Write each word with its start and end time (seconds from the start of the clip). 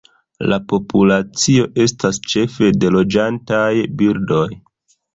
La 0.51 0.57
populacio 0.71 1.69
estas 1.87 2.21
ĉefe 2.33 2.73
de 2.81 2.93
loĝantaj 2.99 3.71
birdoj. 4.03 4.47